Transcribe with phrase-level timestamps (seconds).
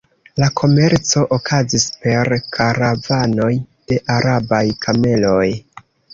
[0.43, 3.51] La komerco okazis per karavanoj
[3.93, 5.47] de arabaj kameloj.